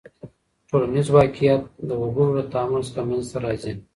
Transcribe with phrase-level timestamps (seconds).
[0.69, 3.73] ټولنیز واقعیت د وګړو له تعامل څخه منځ ته راځي.